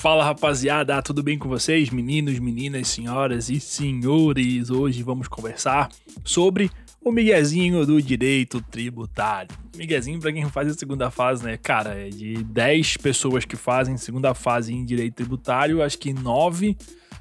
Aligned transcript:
Fala 0.00 0.24
rapaziada, 0.24 1.02
tudo 1.02 1.22
bem 1.22 1.38
com 1.38 1.46
vocês? 1.46 1.90
Meninos, 1.90 2.38
meninas, 2.38 2.88
senhoras 2.88 3.50
e 3.50 3.60
senhores, 3.60 4.70
hoje 4.70 5.02
vamos 5.02 5.28
conversar 5.28 5.90
sobre 6.24 6.70
o 7.04 7.12
miguezinho 7.12 7.84
do 7.84 8.00
direito 8.00 8.62
tributário. 8.62 9.54
Miguezinho, 9.76 10.18
para 10.18 10.32
quem 10.32 10.48
faz 10.48 10.70
a 10.70 10.72
segunda 10.72 11.10
fase, 11.10 11.44
né? 11.44 11.58
Cara, 11.58 11.90
é 11.90 12.08
de 12.08 12.42
10 12.42 12.96
pessoas 12.96 13.44
que 13.44 13.56
fazem 13.56 13.98
segunda 13.98 14.32
fase 14.32 14.72
em 14.72 14.86
direito 14.86 15.16
tributário, 15.16 15.82
acho 15.82 15.98
que 15.98 16.14
9 16.14 16.78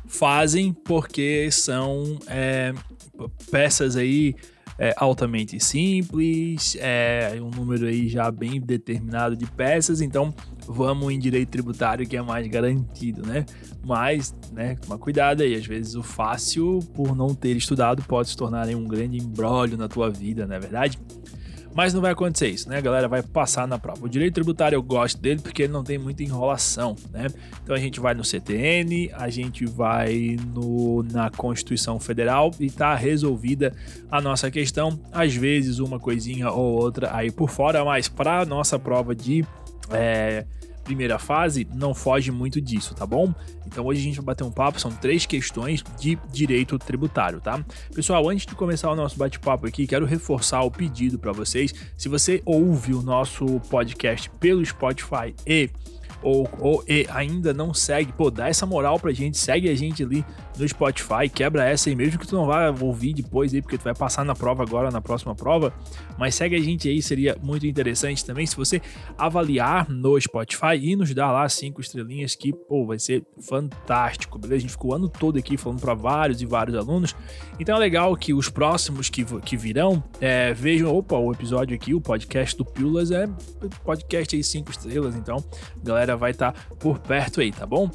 fazem 0.07 0.71
porque 0.71 1.51
são 1.51 2.17
é, 2.27 2.73
peças 3.51 3.97
aí 3.97 4.37
é, 4.79 4.93
altamente 4.95 5.59
simples, 5.59 6.77
é 6.79 7.37
um 7.41 7.49
número 7.49 7.85
aí 7.85 8.07
já 8.07 8.31
bem 8.31 8.61
determinado 8.61 9.35
de 9.35 9.45
peças, 9.45 9.99
então 9.99 10.33
vamos 10.65 11.11
em 11.11 11.19
direito 11.19 11.49
tributário 11.49 12.07
que 12.07 12.15
é 12.15 12.21
mais 12.21 12.47
garantido, 12.47 13.25
né? 13.25 13.45
Mas, 13.83 14.33
né, 14.53 14.75
toma 14.75 14.97
cuidado 14.97 15.43
aí, 15.43 15.53
às 15.53 15.65
vezes 15.65 15.95
o 15.95 16.03
fácil, 16.03 16.79
por 16.93 17.13
não 17.13 17.35
ter 17.35 17.57
estudado, 17.57 18.01
pode 18.03 18.29
se 18.29 18.37
tornar 18.37 18.67
um 18.69 18.85
grande 18.85 19.17
embrólio 19.17 19.77
na 19.77 19.89
tua 19.89 20.09
vida, 20.09 20.47
não 20.47 20.55
é 20.55 20.59
verdade? 20.59 20.97
Mas 21.73 21.93
não 21.93 22.01
vai 22.01 22.11
acontecer 22.11 22.47
isso, 22.47 22.67
né? 22.67 22.77
A 22.77 22.81
galera 22.81 23.07
vai 23.07 23.21
passar 23.21 23.67
na 23.67 23.77
prova. 23.77 24.05
O 24.05 24.09
direito 24.09 24.33
tributário 24.33 24.75
eu 24.75 24.83
gosto 24.83 25.21
dele 25.21 25.39
porque 25.41 25.63
ele 25.63 25.73
não 25.73 25.83
tem 25.83 25.97
muita 25.97 26.23
enrolação, 26.23 26.95
né? 27.11 27.27
Então 27.63 27.75
a 27.75 27.79
gente 27.79 27.99
vai 27.99 28.13
no 28.13 28.23
CTN, 28.23 29.11
a 29.13 29.29
gente 29.29 29.65
vai 29.65 30.37
no, 30.53 31.03
na 31.03 31.29
Constituição 31.29 31.99
Federal 31.99 32.51
e 32.59 32.69
tá 32.69 32.95
resolvida 32.95 33.75
a 34.11 34.19
nossa 34.19 34.49
questão. 34.49 34.99
Às 35.11 35.35
vezes 35.35 35.79
uma 35.79 35.99
coisinha 35.99 36.49
ou 36.49 36.81
outra 36.81 37.15
aí 37.15 37.31
por 37.31 37.49
fora, 37.49 37.83
mas 37.85 38.07
para 38.07 38.45
nossa 38.45 38.79
prova 38.79 39.15
de 39.15 39.45
é, 39.91 40.45
primeira 40.89 41.19
fase 41.19 41.67
não 41.71 41.93
foge 41.93 42.31
muito 42.31 42.59
disso, 42.59 42.95
tá 42.95 43.05
bom? 43.05 43.31
Então 43.67 43.85
hoje 43.85 44.01
a 44.01 44.03
gente 44.03 44.15
vai 44.15 44.25
bater 44.25 44.43
um 44.43 44.49
papo, 44.49 44.81
são 44.81 44.89
três 44.89 45.23
questões 45.23 45.83
de 45.99 46.17
direito 46.31 46.79
tributário, 46.79 47.39
tá? 47.39 47.63
Pessoal, 47.93 48.27
antes 48.27 48.47
de 48.47 48.55
começar 48.55 48.89
o 48.89 48.95
nosso 48.95 49.15
bate-papo 49.15 49.67
aqui, 49.67 49.85
quero 49.85 50.03
reforçar 50.07 50.63
o 50.63 50.71
pedido 50.71 51.19
para 51.19 51.31
vocês. 51.31 51.75
Se 51.95 52.09
você 52.09 52.41
ouve 52.43 52.95
o 52.95 53.03
nosso 53.03 53.45
podcast 53.69 54.31
pelo 54.39 54.65
Spotify 54.65 55.35
e 55.45 55.69
ou, 56.21 56.49
ou 56.59 56.83
ainda 57.09 57.53
não 57.53 57.73
segue, 57.73 58.11
pô, 58.11 58.29
dá 58.29 58.47
essa 58.49 58.65
moral 58.65 58.99
pra 58.99 59.11
gente, 59.11 59.37
segue 59.37 59.69
a 59.69 59.75
gente 59.75 60.03
ali 60.03 60.25
no 60.57 60.67
Spotify, 60.67 61.29
quebra 61.33 61.65
essa 61.65 61.89
aí, 61.89 61.95
mesmo 61.95 62.19
que 62.19 62.27
tu 62.27 62.35
não 62.35 62.45
vá 62.45 62.69
ouvir 62.81 63.13
depois 63.13 63.53
aí, 63.53 63.61
porque 63.61 63.77
tu 63.77 63.83
vai 63.83 63.95
passar 63.95 64.25
na 64.25 64.35
prova 64.35 64.63
agora, 64.63 64.91
na 64.91 64.99
próxima 64.99 65.33
prova, 65.33 65.73
mas 66.17 66.35
segue 66.35 66.55
a 66.55 66.59
gente 66.59 66.89
aí, 66.89 67.01
seria 67.01 67.37
muito 67.41 67.65
interessante 67.65 68.25
também 68.25 68.45
se 68.45 68.55
você 68.55 68.81
avaliar 69.17 69.89
no 69.89 70.19
Spotify 70.19 70.75
e 70.79 70.95
nos 70.95 71.13
dar 71.13 71.31
lá 71.31 71.47
cinco 71.47 71.79
estrelinhas, 71.79 72.35
que, 72.35 72.51
pô, 72.51 72.85
vai 72.85 72.99
ser 72.99 73.23
fantástico, 73.41 74.37
beleza? 74.37 74.57
A 74.57 74.61
gente 74.61 74.71
ficou 74.71 74.91
o 74.91 74.93
ano 74.93 75.07
todo 75.07 75.39
aqui 75.39 75.55
falando 75.55 75.79
para 75.79 75.93
vários 75.93 76.41
e 76.41 76.45
vários 76.45 76.75
alunos, 76.75 77.15
então 77.59 77.77
é 77.77 77.79
legal 77.79 78.15
que 78.17 78.33
os 78.33 78.49
próximos 78.49 79.09
que, 79.09 79.23
que 79.41 79.55
virão 79.55 80.03
é, 80.19 80.53
vejam, 80.53 80.93
opa, 80.93 81.15
o 81.15 81.31
episódio 81.31 81.73
aqui, 81.75 81.93
o 81.93 82.01
podcast 82.01 82.57
do 82.57 82.65
Pílulas 82.65 83.11
é 83.11 83.29
podcast 83.85 84.35
aí 84.35 84.43
cinco 84.43 84.71
estrelas, 84.71 85.15
então, 85.15 85.43
galera 85.81 85.98
vai 86.15 86.31
estar 86.31 86.51
tá 86.51 86.75
por 86.75 86.99
perto 86.99 87.41
aí, 87.41 87.51
tá 87.51 87.65
bom? 87.65 87.89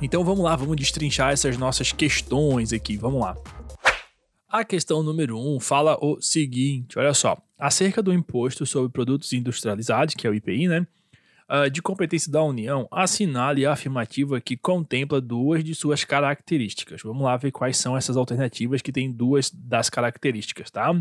Então 0.00 0.22
vamos 0.24 0.44
lá, 0.44 0.54
vamos 0.54 0.76
destrinchar 0.76 1.32
essas 1.32 1.56
nossas 1.56 1.92
questões 1.92 2.72
aqui, 2.72 2.96
vamos 2.96 3.20
lá. 3.20 3.36
A 4.48 4.64
questão 4.64 5.02
número 5.02 5.38
1 5.38 5.56
um 5.56 5.60
fala 5.60 5.98
o 6.00 6.20
seguinte: 6.20 6.98
olha 6.98 7.12
só, 7.14 7.36
acerca 7.58 8.02
do 8.02 8.12
imposto 8.12 8.64
sobre 8.64 8.90
produtos 8.90 9.32
industrializados, 9.32 10.14
que 10.14 10.26
é 10.26 10.30
o 10.30 10.34
IPI, 10.34 10.68
né? 10.68 10.86
Uh, 11.48 11.70
de 11.70 11.80
competência 11.80 12.30
da 12.30 12.42
União, 12.42 12.88
assinale 12.90 13.64
a 13.64 13.72
afirmativa 13.72 14.40
que 14.40 14.56
contempla 14.56 15.20
duas 15.20 15.62
de 15.62 15.74
suas 15.76 16.04
características. 16.04 17.02
Vamos 17.02 17.22
lá 17.22 17.36
ver 17.36 17.52
quais 17.52 17.76
são 17.76 17.96
essas 17.96 18.16
alternativas 18.16 18.82
que 18.82 18.90
têm 18.90 19.12
duas 19.12 19.50
das 19.50 19.88
características, 19.88 20.70
tá? 20.70 20.92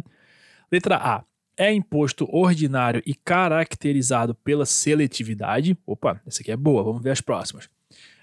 Letra 0.72 0.98
A. 0.98 1.24
É 1.58 1.72
imposto 1.74 2.28
ordinário 2.30 3.02
e 3.06 3.14
caracterizado 3.14 4.36
pela 4.36 4.66
seletividade. 4.66 5.78
Opa, 5.86 6.22
essa 6.26 6.42
aqui 6.42 6.52
é 6.52 6.58
boa, 6.58 6.84
vamos 6.84 7.02
ver 7.02 7.12
as 7.12 7.22
próximas. 7.22 7.70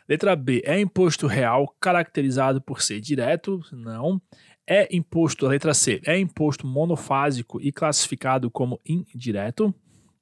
Letra 0.08 0.36
B. 0.36 0.62
É 0.64 0.78
imposto 0.78 1.26
real 1.26 1.74
caracterizado 1.80 2.60
por 2.60 2.82
ser 2.82 3.00
direto? 3.00 3.60
Não. 3.72 4.20
É 4.66 4.94
imposto, 4.94 5.46
letra 5.46 5.74
C. 5.74 6.00
É 6.04 6.18
imposto 6.18 6.66
monofásico 6.66 7.60
e 7.60 7.72
classificado 7.72 8.50
como 8.50 8.80
indireto? 8.84 9.74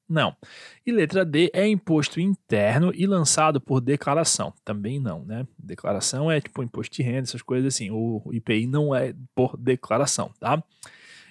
Não. 0.09 0.37
E 0.85 0.91
letra 0.91 1.25
D 1.25 1.51
é 1.55 1.67
imposto 1.69 2.21
interno 2.21 2.93
e 2.95 3.07
lançado 3.07 3.61
por 3.61 3.81
declaração. 3.81 4.53
Também 4.65 4.99
não, 4.99 5.25
né? 5.25 5.47
Declaração 5.57 6.31
é 6.31 6.41
tipo 6.41 6.63
imposto 6.65 6.97
de 6.97 7.03
renda, 7.03 7.21
essas 7.21 7.43
coisas 7.43 7.73
assim. 7.73 7.91
O 7.91 8.23
IPI 8.33 8.67
não 8.67 8.95
é 8.95 9.15
por 9.35 9.57
declaração, 9.57 10.33
tá? 10.41 10.63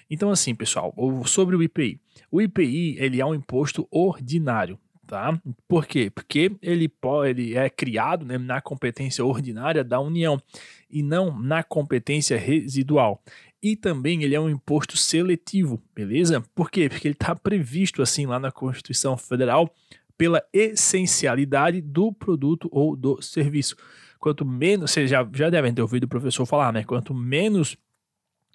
Então 0.09 0.31
assim, 0.31 0.55
pessoal, 0.55 0.93
sobre 1.25 1.55
o 1.55 1.63
IPI. 1.63 1.99
O 2.31 2.41
IPI, 2.41 2.97
ele 2.99 3.21
é 3.21 3.25
um 3.25 3.35
imposto 3.35 3.87
ordinário, 3.91 4.79
Tá? 5.09 5.41
Por 5.67 5.87
quê? 5.87 6.11
Porque 6.11 6.51
ele, 6.61 6.87
pode, 6.87 7.31
ele 7.31 7.57
é 7.57 7.67
criado 7.67 8.23
né, 8.23 8.37
na 8.37 8.61
competência 8.61 9.25
ordinária 9.25 9.83
da 9.83 9.99
União 9.99 10.39
e 10.87 11.01
não 11.01 11.35
na 11.41 11.63
competência 11.63 12.37
residual. 12.37 13.19
E 13.59 13.75
também 13.75 14.21
ele 14.21 14.35
é 14.35 14.39
um 14.39 14.47
imposto 14.47 14.95
seletivo, 14.95 15.81
beleza? 15.95 16.43
Por 16.53 16.69
quê? 16.69 16.87
Porque 16.87 17.07
ele 17.07 17.15
está 17.15 17.35
previsto 17.35 18.03
assim 18.03 18.27
lá 18.27 18.39
na 18.39 18.51
Constituição 18.51 19.17
Federal 19.17 19.73
pela 20.15 20.43
essencialidade 20.53 21.81
do 21.81 22.13
produto 22.13 22.69
ou 22.71 22.95
do 22.95 23.19
serviço. 23.19 23.75
Quanto 24.19 24.45
menos, 24.45 24.91
vocês 24.91 25.09
já, 25.09 25.27
já 25.33 25.49
devem 25.49 25.73
ter 25.73 25.81
ouvido 25.81 26.03
o 26.03 26.07
professor 26.07 26.45
falar, 26.45 26.71
né? 26.71 26.83
Quanto 26.83 27.15
menos 27.15 27.75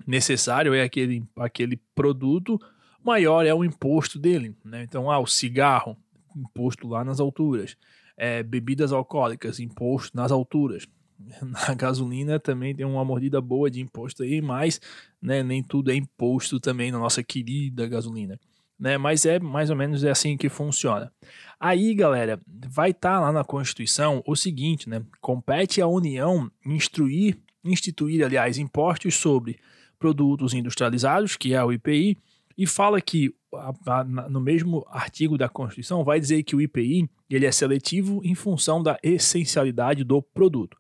necessário 0.06 0.74
é 0.74 0.82
aquele, 0.82 1.24
aquele 1.36 1.76
produto, 1.94 2.60
maior 3.02 3.44
é 3.46 3.54
o 3.54 3.64
imposto 3.64 4.18
dele. 4.18 4.56
Né? 4.64 4.82
Então, 4.82 5.10
ah, 5.10 5.18
o 5.18 5.26
cigarro, 5.26 5.96
imposto 6.36 6.88
lá 6.88 7.04
nas 7.04 7.20
alturas. 7.20 7.76
É, 8.16 8.42
bebidas 8.42 8.92
alcoólicas, 8.92 9.60
imposto 9.60 10.16
nas 10.16 10.30
alturas. 10.32 10.86
Na 11.42 11.74
gasolina 11.74 12.38
também 12.40 12.74
tem 12.74 12.86
uma 12.86 13.04
mordida 13.04 13.40
boa 13.40 13.70
de 13.70 13.80
imposto 13.80 14.22
aí, 14.22 14.40
mas 14.40 14.80
né, 15.20 15.42
nem 15.42 15.62
tudo 15.62 15.90
é 15.90 15.94
imposto 15.94 16.60
também 16.60 16.90
na 16.90 16.98
nossa 16.98 17.22
querida 17.22 17.86
gasolina. 17.86 18.38
Né, 18.78 18.98
mas 18.98 19.24
é 19.24 19.38
mais 19.38 19.70
ou 19.70 19.76
menos 19.76 20.02
é 20.02 20.10
assim 20.10 20.36
que 20.36 20.48
funciona. 20.48 21.12
Aí, 21.60 21.94
galera, 21.94 22.40
vai 22.68 22.90
estar 22.90 23.14
tá 23.14 23.20
lá 23.20 23.32
na 23.32 23.44
Constituição 23.44 24.22
o 24.26 24.34
seguinte, 24.34 24.88
né? 24.88 25.00
Compete 25.20 25.80
à 25.80 25.86
União 25.86 26.50
instruir, 26.66 27.38
instituir, 27.64 28.24
aliás, 28.24 28.58
impostos 28.58 29.14
sobre 29.14 29.60
produtos 29.98 30.54
industrializados, 30.54 31.36
que 31.36 31.54
é 31.54 31.64
o 31.64 31.72
IPI, 31.72 32.18
e 32.56 32.66
fala 32.66 33.00
que 33.00 33.34
a, 33.52 34.00
a, 34.00 34.04
no 34.04 34.40
mesmo 34.40 34.86
artigo 34.88 35.36
da 35.36 35.48
Constituição 35.48 36.04
vai 36.04 36.20
dizer 36.20 36.42
que 36.42 36.56
o 36.56 36.60
IPI 36.60 37.08
ele 37.28 37.46
é 37.46 37.52
seletivo 37.52 38.20
em 38.24 38.34
função 38.34 38.82
da 38.82 38.98
essencialidade 39.02 40.04
do 40.04 40.22
produto. 40.22 40.76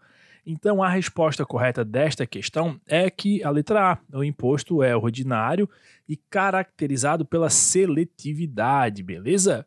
Então 0.46 0.82
a 0.82 0.88
resposta 0.88 1.44
correta 1.44 1.84
desta 1.84 2.26
questão 2.26 2.78
é 2.86 3.08
que 3.08 3.42
a 3.42 3.50
letra 3.50 3.92
A, 3.92 4.18
o 4.18 4.22
imposto 4.22 4.82
é 4.82 4.94
ordinário 4.94 5.68
e 6.08 6.16
caracterizado 6.16 7.24
pela 7.24 7.48
seletividade, 7.48 9.02
beleza? 9.02 9.66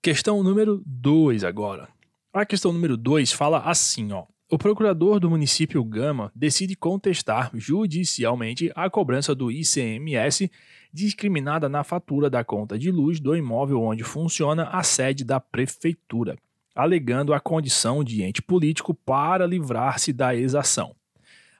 Questão 0.00 0.42
número 0.42 0.82
2 0.84 1.44
agora. 1.44 1.88
A 2.32 2.46
questão 2.46 2.72
número 2.72 2.96
2 2.96 3.30
fala 3.30 3.58
assim, 3.58 4.10
ó. 4.10 4.24
O 4.50 4.56
procurador 4.56 5.20
do 5.20 5.28
município 5.28 5.84
Gama 5.84 6.32
decide 6.34 6.74
contestar 6.74 7.50
judicialmente 7.52 8.72
a 8.74 8.88
cobrança 8.88 9.34
do 9.34 9.50
ICMS 9.50 10.50
discriminada 10.90 11.68
na 11.68 11.84
fatura 11.84 12.30
da 12.30 12.42
conta 12.42 12.78
de 12.78 12.90
luz 12.90 13.20
do 13.20 13.36
imóvel 13.36 13.82
onde 13.82 14.02
funciona 14.02 14.64
a 14.64 14.82
sede 14.82 15.24
da 15.24 15.38
prefeitura, 15.38 16.38
alegando 16.74 17.34
a 17.34 17.40
condição 17.40 18.02
de 18.02 18.22
ente 18.22 18.40
político 18.40 18.94
para 18.94 19.46
livrar-se 19.46 20.10
da 20.10 20.34
exação. 20.34 20.96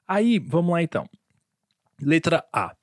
Aí, 0.08 0.38
vamos 0.38 0.72
lá 0.72 0.82
então. 0.82 1.06
Letra 2.00 2.42
A. 2.50 2.74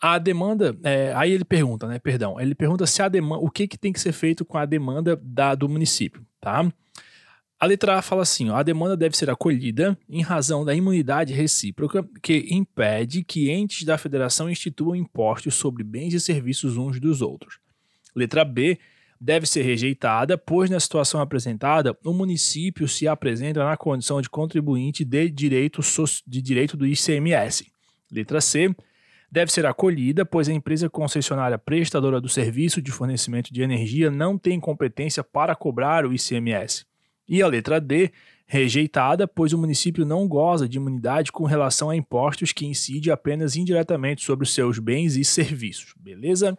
A 0.00 0.18
demanda, 0.18 0.76
é, 0.84 1.12
aí 1.16 1.32
ele 1.32 1.44
pergunta, 1.44 1.88
né? 1.88 1.98
Perdão, 1.98 2.40
ele 2.40 2.54
pergunta 2.54 2.86
se 2.86 3.02
a 3.02 3.08
demanda, 3.08 3.42
o 3.42 3.50
que, 3.50 3.66
que 3.66 3.78
tem 3.78 3.92
que 3.92 4.00
ser 4.00 4.12
feito 4.12 4.44
com 4.44 4.58
a 4.58 4.64
demanda 4.64 5.16
da, 5.20 5.56
do 5.56 5.68
município, 5.68 6.24
tá? 6.40 6.72
A 7.62 7.66
letra 7.66 7.96
A 7.96 8.02
fala 8.02 8.22
assim: 8.22 8.50
ó, 8.50 8.56
a 8.56 8.62
demanda 8.64 8.96
deve 8.96 9.16
ser 9.16 9.30
acolhida 9.30 9.96
em 10.10 10.20
razão 10.20 10.64
da 10.64 10.74
imunidade 10.74 11.32
recíproca 11.32 12.04
que 12.20 12.48
impede 12.50 13.22
que 13.22 13.52
entes 13.52 13.84
da 13.84 13.96
federação 13.96 14.50
instituam 14.50 14.96
impostos 14.96 15.54
sobre 15.54 15.84
bens 15.84 16.12
e 16.12 16.18
serviços 16.18 16.76
uns 16.76 16.98
dos 16.98 17.22
outros. 17.22 17.60
Letra 18.16 18.44
B 18.44 18.80
deve 19.20 19.46
ser 19.46 19.62
rejeitada, 19.62 20.36
pois 20.36 20.70
na 20.70 20.80
situação 20.80 21.20
apresentada, 21.20 21.96
o 22.04 22.12
município 22.12 22.88
se 22.88 23.06
apresenta 23.06 23.62
na 23.64 23.76
condição 23.76 24.20
de 24.20 24.28
contribuinte 24.28 25.04
de 25.04 25.30
direito, 25.30 25.80
de 26.26 26.42
direito 26.42 26.76
do 26.76 26.84
ICMS. 26.84 27.64
Letra 28.10 28.40
C 28.40 28.74
deve 29.30 29.52
ser 29.52 29.66
acolhida, 29.66 30.26
pois 30.26 30.48
a 30.48 30.52
empresa 30.52 30.90
concessionária 30.90 31.58
prestadora 31.58 32.20
do 32.20 32.28
serviço 32.28 32.82
de 32.82 32.90
fornecimento 32.90 33.54
de 33.54 33.62
energia 33.62 34.10
não 34.10 34.36
tem 34.36 34.58
competência 34.58 35.22
para 35.22 35.54
cobrar 35.54 36.04
o 36.04 36.12
ICMS. 36.12 36.90
E 37.32 37.40
a 37.40 37.46
letra 37.46 37.80
D, 37.80 38.12
rejeitada, 38.44 39.26
pois 39.26 39.54
o 39.54 39.58
município 39.58 40.04
não 40.04 40.28
goza 40.28 40.68
de 40.68 40.76
imunidade 40.76 41.32
com 41.32 41.44
relação 41.44 41.88
a 41.88 41.96
impostos 41.96 42.52
que 42.52 42.66
incide 42.66 43.10
apenas 43.10 43.56
indiretamente 43.56 44.22
sobre 44.22 44.44
os 44.44 44.52
seus 44.52 44.78
bens 44.78 45.16
e 45.16 45.24
serviços. 45.24 45.94
Beleza? 45.98 46.58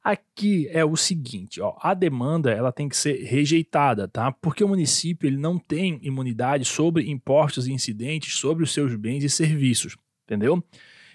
Aqui 0.00 0.68
é 0.70 0.84
o 0.84 0.94
seguinte, 0.94 1.60
ó, 1.60 1.76
a 1.82 1.94
demanda 1.94 2.52
ela 2.52 2.70
tem 2.70 2.88
que 2.88 2.96
ser 2.96 3.24
rejeitada, 3.24 4.06
tá? 4.06 4.30
Porque 4.30 4.62
o 4.62 4.68
município 4.68 5.26
ele 5.26 5.36
não 5.36 5.58
tem 5.58 5.98
imunidade 6.00 6.64
sobre 6.64 7.10
impostos 7.10 7.66
e 7.66 7.72
incidentes 7.72 8.38
sobre 8.38 8.62
os 8.62 8.72
seus 8.72 8.94
bens 8.94 9.24
e 9.24 9.28
serviços, 9.28 9.96
entendeu? 10.24 10.62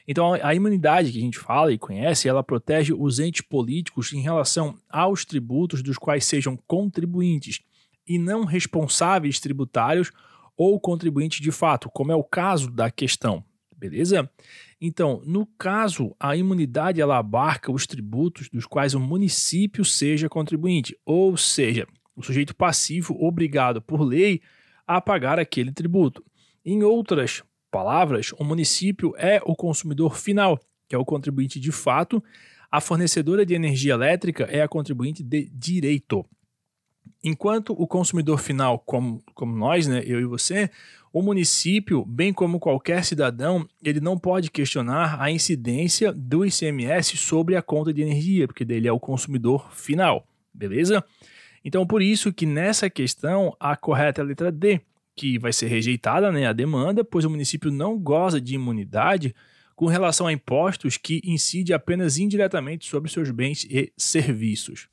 Então 0.05 0.33
a 0.33 0.53
imunidade 0.53 1.09
que 1.09 1.19
a 1.19 1.21
gente 1.21 1.39
fala 1.39 1.71
e 1.71 1.77
conhece, 1.77 2.27
ela 2.27 2.43
protege 2.43 2.91
os 2.91 3.17
entes 3.17 3.39
políticos 3.39 4.11
em 4.11 4.19
relação 4.19 4.77
aos 4.89 5.23
tributos 5.23 5.81
dos 5.81 5.97
quais 5.97 6.25
sejam 6.25 6.59
contribuintes 6.67 7.61
e 8.07 8.17
não 8.17 8.45
responsáveis 8.45 9.39
tributários 9.39 10.11
ou 10.55 10.79
contribuintes 10.79 11.39
de 11.39 11.51
fato, 11.51 11.89
como 11.89 12.11
é 12.11 12.15
o 12.15 12.23
caso 12.23 12.69
da 12.69 12.91
questão, 12.91 13.43
beleza? 13.75 14.29
Então, 14.79 15.21
no 15.25 15.45
caso, 15.45 16.15
a 16.19 16.35
imunidade 16.35 17.01
ela 17.01 17.17
abarca 17.17 17.71
os 17.71 17.87
tributos 17.87 18.49
dos 18.49 18.65
quais 18.65 18.93
o 18.93 18.99
município 18.99 19.83
seja 19.85 20.29
contribuinte, 20.29 20.97
ou 21.05 21.37
seja, 21.37 21.87
o 22.15 22.21
sujeito 22.21 22.55
passivo 22.55 23.15
obrigado 23.19 23.81
por 23.81 24.01
lei 24.01 24.41
a 24.85 25.01
pagar 25.01 25.39
aquele 25.39 25.71
tributo. 25.71 26.23
Em 26.65 26.83
outras 26.83 27.43
palavras, 27.71 28.31
o 28.37 28.43
município 28.43 29.13
é 29.17 29.41
o 29.45 29.55
consumidor 29.55 30.17
final, 30.17 30.59
que 30.87 30.95
é 30.95 30.97
o 30.97 31.05
contribuinte 31.05 31.59
de 31.59 31.71
fato, 31.71 32.23
a 32.71 32.81
fornecedora 32.81 33.45
de 33.45 33.53
energia 33.53 33.93
elétrica 33.93 34.45
é 34.45 34.61
a 34.61 34.67
contribuinte 34.67 35.23
de 35.23 35.49
direito. 35.49 36.25
Enquanto 37.23 37.71
o 37.71 37.87
consumidor 37.87 38.39
final, 38.39 38.77
como, 38.79 39.23
como 39.33 39.55
nós, 39.55 39.87
né, 39.87 40.03
eu 40.05 40.19
e 40.19 40.25
você, 40.25 40.69
o 41.11 41.21
município, 41.21 42.03
bem 42.03 42.33
como 42.33 42.59
qualquer 42.59 43.05
cidadão, 43.05 43.67
ele 43.83 44.01
não 44.01 44.17
pode 44.17 44.51
questionar 44.51 45.21
a 45.21 45.31
incidência 45.31 46.11
do 46.11 46.45
ICMS 46.45 47.15
sobre 47.15 47.55
a 47.55 47.61
conta 47.61 47.93
de 47.93 48.01
energia, 48.01 48.47
porque 48.47 48.65
dele 48.65 48.87
é 48.87 48.91
o 48.91 48.99
consumidor 48.99 49.71
final, 49.71 50.27
beleza? 50.53 51.03
Então, 51.63 51.87
por 51.87 52.01
isso 52.01 52.33
que 52.33 52.45
nessa 52.45 52.89
questão 52.89 53.55
a 53.59 53.77
correta 53.77 54.21
é 54.21 54.23
a 54.23 54.27
letra 54.27 54.51
D, 54.51 54.81
que 55.15 55.37
vai 55.37 55.53
ser 55.53 55.67
rejeitada 55.67 56.31
né, 56.31 56.47
a 56.47 56.51
demanda, 56.51 57.03
pois 57.03 57.23
o 57.23 57.29
município 57.29 57.71
não 57.71 57.97
goza 57.97 58.41
de 58.41 58.55
imunidade 58.55 59.33
com 59.75 59.85
relação 59.85 60.27
a 60.27 60.33
impostos 60.33 60.97
que 60.97 61.21
incide 61.23 61.73
apenas 61.73 62.17
indiretamente 62.17 62.87
sobre 62.89 63.09
seus 63.09 63.31
bens 63.31 63.65
e 63.69 63.93
serviços. 63.95 64.87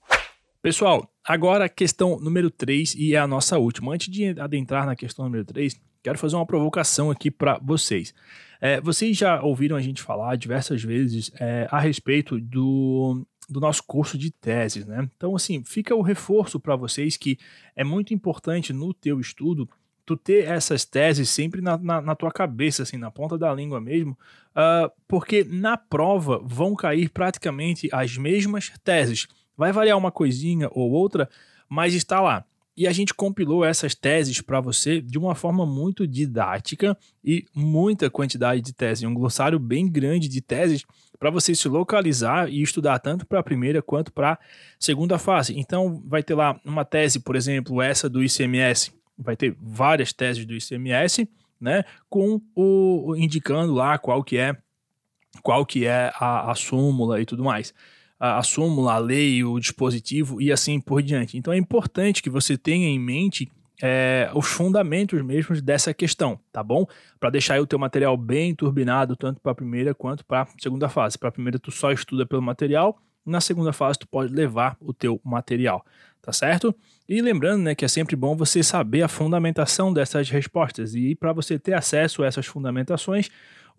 Pessoal, 0.62 1.11
agora 1.32 1.69
questão 1.69 2.19
número 2.19 2.50
3 2.50 2.97
e 2.97 3.15
é 3.15 3.19
a 3.19 3.27
nossa 3.27 3.56
última. 3.56 3.94
Antes 3.94 4.09
de 4.09 4.38
adentrar 4.41 4.85
na 4.85 4.97
questão 4.97 5.25
número 5.25 5.44
3, 5.44 5.81
quero 6.03 6.19
fazer 6.19 6.35
uma 6.35 6.44
provocação 6.44 7.09
aqui 7.09 7.31
para 7.31 7.59
vocês. 7.62 8.12
É, 8.61 8.81
vocês 8.81 9.17
já 9.17 9.41
ouviram 9.41 9.77
a 9.77 9.81
gente 9.81 10.03
falar 10.03 10.37
diversas 10.37 10.82
vezes 10.82 11.31
é, 11.38 11.69
a 11.71 11.79
respeito 11.79 12.41
do, 12.41 13.25
do 13.49 13.61
nosso 13.61 13.85
curso 13.85 14.19
de 14.19 14.32
teses, 14.32 14.85
né? 14.85 15.09
Então, 15.17 15.37
assim, 15.37 15.62
fica 15.65 15.94
o 15.94 16.03
reforço 16.03 16.59
para 16.59 16.75
vocês 16.75 17.17
que 17.17 17.38
é 17.77 17.85
muito 17.85 18.12
importante 18.12 18.73
no 18.73 18.93
teu 18.93 19.21
estudo 19.21 19.69
tu 20.05 20.17
ter 20.17 20.49
essas 20.49 20.85
teses 20.85 21.31
sempre 21.31 21.61
na, 21.61 21.79
na, 21.79 22.00
na, 22.00 22.15
tua 22.17 22.32
cabeça, 22.32 22.82
assim, 22.82 22.97
na 22.97 23.12
ponta 23.12 23.38
da 23.38 23.55
língua 23.55 23.81
mesmo, 23.81 24.19
uh, 24.50 24.91
porque 25.06 25.44
na 25.44 25.77
prova 25.77 26.41
vão 26.43 26.75
cair 26.75 27.09
praticamente 27.09 27.88
as 27.93 28.17
mesmas 28.17 28.73
teses. 28.82 29.29
Vai 29.60 29.72
variar 29.72 29.98
uma 29.98 30.10
coisinha 30.10 30.70
ou 30.72 30.90
outra, 30.90 31.28
mas 31.68 31.92
está 31.92 32.18
lá. 32.18 32.46
E 32.74 32.86
a 32.86 32.92
gente 32.92 33.12
compilou 33.12 33.62
essas 33.62 33.94
teses 33.94 34.40
para 34.40 34.58
você 34.58 35.02
de 35.02 35.18
uma 35.18 35.34
forma 35.34 35.66
muito 35.66 36.06
didática 36.06 36.96
e 37.22 37.44
muita 37.54 38.08
quantidade 38.08 38.62
de 38.62 38.72
teses, 38.72 39.04
um 39.04 39.12
glossário 39.12 39.58
bem 39.58 39.86
grande 39.86 40.28
de 40.28 40.40
teses 40.40 40.86
para 41.18 41.28
você 41.28 41.54
se 41.54 41.68
localizar 41.68 42.48
e 42.48 42.62
estudar 42.62 42.98
tanto 43.00 43.26
para 43.26 43.40
a 43.40 43.42
primeira 43.42 43.82
quanto 43.82 44.10
para 44.14 44.32
a 44.32 44.38
segunda 44.78 45.18
fase. 45.18 45.52
Então, 45.58 46.02
vai 46.06 46.22
ter 46.22 46.34
lá 46.34 46.58
uma 46.64 46.82
tese, 46.82 47.20
por 47.20 47.36
exemplo, 47.36 47.82
essa 47.82 48.08
do 48.08 48.24
ICMS, 48.24 48.94
vai 49.18 49.36
ter 49.36 49.54
várias 49.60 50.10
teses 50.10 50.46
do 50.46 50.54
ICMS, 50.54 51.28
né, 51.60 51.84
com 52.08 52.40
o 52.56 53.14
indicando 53.14 53.74
lá 53.74 53.98
qual 53.98 54.24
que 54.24 54.38
é 54.38 54.56
qual 55.42 55.66
que 55.66 55.84
é 55.84 56.10
a, 56.14 56.50
a 56.50 56.54
súmula 56.54 57.20
e 57.20 57.26
tudo 57.26 57.44
mais 57.44 57.74
a, 58.20 58.43
súmula, 58.43 58.93
a 58.93 58.99
lei, 58.99 59.43
o 59.43 59.58
dispositivo 59.58 60.40
e 60.43 60.52
assim 60.52 60.78
por 60.78 61.02
diante. 61.02 61.38
Então 61.38 61.52
é 61.52 61.56
importante 61.56 62.22
que 62.22 62.28
você 62.28 62.58
tenha 62.58 62.87
em 62.87 62.99
mente 62.99 63.50
é, 63.82 64.31
os 64.34 64.46
fundamentos 64.46 65.22
mesmos 65.22 65.62
dessa 65.62 65.94
questão, 65.94 66.38
tá 66.52 66.62
bom? 66.62 66.87
Para 67.19 67.31
deixar 67.31 67.58
o 67.61 67.67
teu 67.67 67.78
material 67.78 68.14
bem 68.17 68.55
turbinado, 68.55 69.17
tanto 69.17 69.40
para 69.40 69.52
a 69.52 69.55
primeira 69.55 69.94
quanto 69.94 70.22
para 70.25 70.43
a 70.43 70.46
segunda 70.61 70.87
fase. 70.87 71.19
Para 71.19 71.31
a 71.31 71.32
primeira, 71.32 71.58
tu 71.58 71.70
só 71.70 71.90
estuda 71.90 72.26
pelo 72.26 72.43
material, 72.43 73.00
na 73.25 73.40
segunda 73.40 73.72
fase, 73.72 73.99
tu 73.99 74.08
pode 74.08 74.32
levar 74.34 74.76
o 74.81 74.93
teu 74.93 75.20
material, 75.25 75.84
tá 76.22 76.32
certo? 76.32 76.75
E 77.08 77.20
lembrando 77.20 77.62
né, 77.62 77.75
que 77.75 77.84
é 77.84 77.88
sempre 77.88 78.17
bom 78.17 78.37
você 78.37 78.62
saber 78.62 79.02
a 79.02 79.08
fundamentação 79.08 79.93
dessas 79.93 80.31
respostas. 80.31 80.94
E 80.94 81.14
para 81.14 81.32
você 81.32 81.58
ter 81.58 81.75
acesso 81.75 82.22
a 82.22 82.26
essas 82.26 82.46
fundamentações, 82.46 83.31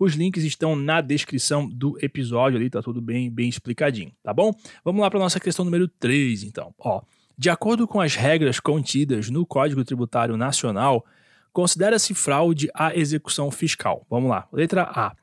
os 0.04 0.16
links 0.16 0.44
estão 0.44 0.76
na 0.76 1.00
descrição 1.00 1.70
do 1.70 1.96
episódio 2.04 2.58
ali, 2.58 2.72
tá 2.72 2.82
tudo 2.82 3.00
bem, 3.00 3.30
bem 3.30 3.48
explicadinho, 3.48 4.12
tá 4.24 4.34
bom? 4.34 4.52
Vamos 4.84 5.00
lá 5.00 5.12
para 5.12 5.20
nossa 5.20 5.40
questão 5.40 5.64
número 5.64 5.88
3, 5.88 6.42
então. 6.42 6.74
Ó, 6.80 7.04
de 7.38 7.52
acordo 7.52 7.88
com 7.88 8.02
as 8.02 8.16
regras 8.16 8.60
contidas 8.60 9.30
no 9.30 9.46
Código 9.46 9.86
Tributário 9.86 10.36
Nacional, 10.36 11.06
considera-se 11.54 12.16
fraude 12.16 12.68
a 12.74 12.96
execução 12.96 13.52
fiscal. 13.52 14.04
Vamos 14.10 14.32
lá. 14.32 14.48
Letra 14.52 14.82
A. 14.82 15.16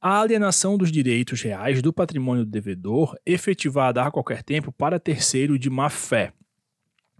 A 0.00 0.20
alienação 0.22 0.78
dos 0.78 0.90
direitos 0.90 1.42
reais 1.42 1.82
do 1.82 1.92
patrimônio 1.92 2.46
do 2.46 2.50
devedor 2.50 3.14
efetivada 3.26 4.02
a 4.02 4.10
qualquer 4.10 4.42
tempo 4.42 4.72
para 4.72 4.98
terceiro 4.98 5.58
de 5.58 5.68
má 5.68 5.90
fé. 5.90 6.32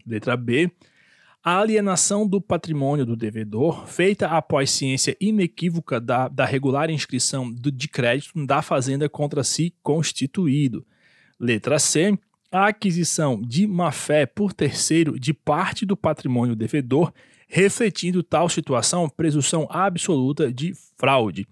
Letra 0.06 0.38
B 0.38 0.70
a 1.44 1.58
alienação 1.58 2.26
do 2.26 2.40
patrimônio 2.40 3.04
do 3.04 3.14
devedor, 3.14 3.86
feita 3.86 4.28
após 4.28 4.70
ciência 4.70 5.14
inequívoca 5.20 6.00
da, 6.00 6.26
da 6.26 6.46
regular 6.46 6.88
inscrição 6.88 7.52
do, 7.52 7.70
de 7.70 7.86
crédito 7.86 8.46
da 8.46 8.62
fazenda 8.62 9.10
contra 9.10 9.44
si 9.44 9.74
constituído. 9.82 10.86
Letra 11.38 11.78
C. 11.78 12.18
A 12.50 12.68
aquisição 12.68 13.42
de 13.42 13.66
má-fé 13.66 14.24
por 14.24 14.54
terceiro 14.54 15.20
de 15.20 15.34
parte 15.34 15.84
do 15.84 15.94
patrimônio 15.94 16.56
devedor, 16.56 17.12
refletindo 17.46 18.22
tal 18.22 18.48
situação 18.48 19.06
presunção 19.08 19.66
absoluta 19.68 20.50
de 20.50 20.72
fraude. 20.96 21.46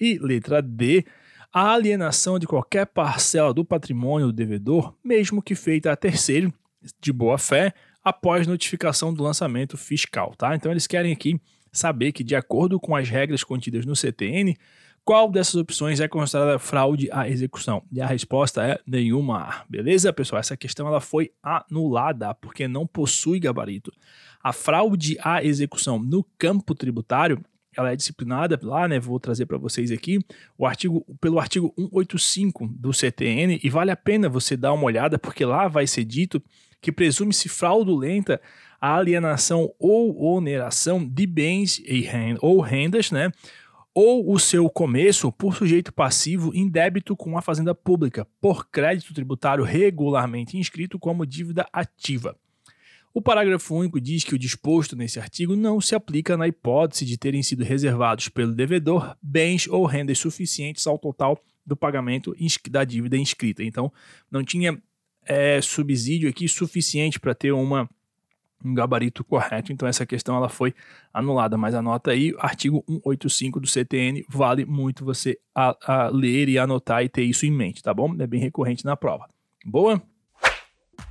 E 0.00 0.18
letra 0.18 0.60
D. 0.60 1.04
A 1.52 1.72
alienação 1.72 2.38
de 2.38 2.48
qualquer 2.48 2.86
parcela 2.86 3.54
do 3.54 3.64
patrimônio 3.64 4.26
do 4.26 4.32
devedor, 4.32 4.92
mesmo 5.04 5.40
que 5.40 5.54
feita 5.54 5.92
a 5.92 5.96
terceiro 5.96 6.52
de 7.00 7.12
boa 7.12 7.38
fé, 7.38 7.72
após 8.06 8.46
notificação 8.46 9.12
do 9.12 9.20
lançamento 9.20 9.76
fiscal, 9.76 10.32
tá? 10.38 10.54
Então 10.54 10.70
eles 10.70 10.86
querem 10.86 11.12
aqui 11.12 11.40
saber 11.72 12.12
que, 12.12 12.22
de 12.22 12.36
acordo 12.36 12.78
com 12.78 12.94
as 12.94 13.08
regras 13.08 13.42
contidas 13.42 13.84
no 13.84 13.96
CTN, 13.96 14.56
qual 15.04 15.28
dessas 15.28 15.56
opções 15.56 15.98
é 15.98 16.06
considerada 16.06 16.56
fraude 16.56 17.08
à 17.10 17.28
execução? 17.28 17.82
E 17.90 18.00
a 18.00 18.06
resposta 18.06 18.64
é 18.64 18.78
nenhuma. 18.86 19.64
Beleza, 19.68 20.12
pessoal? 20.12 20.38
Essa 20.38 20.56
questão 20.56 20.86
ela 20.86 21.00
foi 21.00 21.32
anulada 21.42 22.32
porque 22.32 22.68
não 22.68 22.86
possui 22.86 23.40
gabarito. 23.40 23.92
A 24.40 24.52
fraude 24.52 25.16
à 25.20 25.42
execução 25.42 25.98
no 25.98 26.22
campo 26.38 26.76
tributário 26.76 27.44
ela 27.76 27.92
é 27.92 27.96
disciplinada 27.96 28.58
lá, 28.62 28.86
né? 28.86 29.00
Vou 29.00 29.18
trazer 29.18 29.46
para 29.46 29.58
vocês 29.58 29.90
aqui 29.90 30.20
o 30.56 30.64
artigo 30.64 31.04
pelo 31.20 31.40
artigo 31.40 31.74
185 31.76 32.68
do 32.68 32.92
CTN 32.92 33.60
e 33.62 33.68
vale 33.68 33.90
a 33.90 33.96
pena 33.96 34.28
você 34.28 34.56
dar 34.56 34.72
uma 34.72 34.84
olhada 34.84 35.18
porque 35.18 35.44
lá 35.44 35.66
vai 35.66 35.88
ser 35.88 36.04
dito 36.04 36.40
que 36.80 36.92
presume-se 36.92 37.48
fraudulenta 37.48 38.40
a 38.80 38.96
alienação 38.96 39.72
ou 39.78 40.22
oneração 40.22 41.06
de 41.06 41.26
bens 41.26 41.78
e 41.78 42.06
ou 42.40 42.60
rendas, 42.60 43.10
né? 43.10 43.30
Ou 43.94 44.30
o 44.30 44.38
seu 44.38 44.68
começo 44.68 45.32
por 45.32 45.56
sujeito 45.56 45.92
passivo 45.92 46.52
em 46.54 46.68
débito 46.68 47.16
com 47.16 47.38
a 47.38 47.42
fazenda 47.42 47.74
pública, 47.74 48.26
por 48.40 48.68
crédito 48.68 49.14
tributário 49.14 49.64
regularmente 49.64 50.58
inscrito 50.58 50.98
como 50.98 51.24
dívida 51.24 51.66
ativa. 51.72 52.36
O 53.16 53.22
parágrafo 53.22 53.74
único 53.74 53.98
diz 53.98 54.22
que 54.24 54.34
o 54.34 54.38
disposto 54.38 54.94
nesse 54.94 55.18
artigo 55.18 55.56
não 55.56 55.80
se 55.80 55.94
aplica 55.94 56.36
na 56.36 56.46
hipótese 56.46 57.06
de 57.06 57.16
terem 57.16 57.42
sido 57.42 57.64
reservados 57.64 58.28
pelo 58.28 58.54
devedor 58.54 59.16
bens 59.22 59.66
ou 59.66 59.86
rendas 59.86 60.18
suficientes 60.18 60.86
ao 60.86 60.98
total 60.98 61.42
do 61.64 61.74
pagamento 61.74 62.36
da 62.70 62.84
dívida 62.84 63.16
inscrita. 63.16 63.64
Então, 63.64 63.90
não 64.30 64.44
tinha 64.44 64.78
é, 65.26 65.60
subsídio 65.60 66.28
aqui 66.28 66.48
suficiente 66.48 67.18
para 67.20 67.34
ter 67.34 67.52
uma 67.52 67.88
um 68.64 68.74
gabarito 68.74 69.22
correto, 69.22 69.70
então 69.72 69.86
essa 69.86 70.06
questão 70.06 70.34
ela 70.34 70.48
foi 70.48 70.74
anulada, 71.12 71.56
mas 71.56 71.74
anota 71.74 72.10
aí, 72.10 72.34
artigo 72.38 72.82
185 72.88 73.60
do 73.60 73.66
CTN, 73.66 74.24
vale 74.28 74.64
muito 74.64 75.04
você 75.04 75.38
a, 75.54 75.76
a 75.82 76.08
ler 76.08 76.48
e 76.48 76.58
anotar 76.58 77.04
e 77.04 77.08
ter 77.08 77.22
isso 77.22 77.46
em 77.46 77.50
mente, 77.50 77.82
tá 77.82 77.92
bom? 77.92 78.14
É 78.18 78.26
bem 78.26 78.40
recorrente 78.40 78.84
na 78.84 78.96
prova. 78.96 79.28
Boa? 79.64 80.02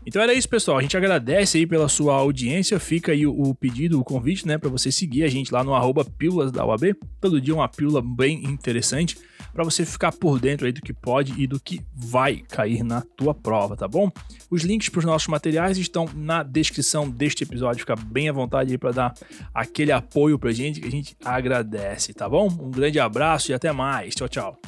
Então 0.05 0.21
era 0.21 0.33
isso, 0.33 0.49
pessoal. 0.49 0.77
A 0.77 0.81
gente 0.81 0.97
agradece 0.97 1.57
aí 1.57 1.67
pela 1.67 1.87
sua 1.87 2.15
audiência. 2.15 2.79
Fica 2.79 3.11
aí 3.11 3.25
o, 3.25 3.55
pedido, 3.55 3.99
o 3.99 4.03
convite, 4.03 4.47
né, 4.47 4.57
para 4.57 4.69
você 4.69 4.91
seguir 4.91 5.23
a 5.23 5.27
gente 5.27 5.51
lá 5.51 5.63
no 5.63 5.73
arroba 5.73 6.03
pílulas 6.03 6.51
da 6.51 6.65
UAB. 6.65 6.95
Todo 7.19 7.41
dia 7.41 7.53
uma 7.53 7.67
pílula 7.67 8.01
bem 8.01 8.43
interessante 8.45 9.17
para 9.55 9.63
você 9.63 9.85
ficar 9.85 10.11
por 10.11 10.37
dentro 10.37 10.65
aí 10.65 10.73
do 10.73 10.81
que 10.81 10.91
pode 10.91 11.41
e 11.41 11.47
do 11.47 11.57
que 11.61 11.81
vai 11.95 12.43
cair 12.49 12.83
na 12.83 13.01
tua 13.01 13.33
prova, 13.33 13.77
tá 13.77 13.87
bom? 13.87 14.11
Os 14.51 14.63
links 14.63 14.89
para 14.89 14.99
os 14.99 15.05
nossos 15.05 15.29
materiais 15.29 15.77
estão 15.77 16.09
na 16.13 16.43
descrição 16.43 17.09
deste 17.09 17.43
episódio. 17.43 17.79
Fica 17.79 17.95
bem 17.95 18.27
à 18.27 18.33
vontade 18.33 18.73
aí 18.73 18.77
para 18.77 18.91
dar 18.91 19.13
aquele 19.53 19.93
apoio 19.93 20.37
pra 20.37 20.51
gente 20.51 20.81
que 20.81 20.87
a 20.87 20.91
gente 20.91 21.15
agradece, 21.23 22.13
tá 22.13 22.27
bom? 22.27 22.47
Um 22.47 22.69
grande 22.69 22.99
abraço 22.99 23.51
e 23.51 23.53
até 23.53 23.71
mais. 23.71 24.13
Tchau, 24.13 24.27
tchau. 24.27 24.59